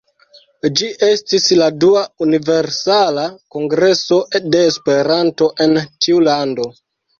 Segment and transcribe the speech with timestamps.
[0.77, 6.69] Ĝi estis la dua Universala Kongreso de Esperanto en tiu lando.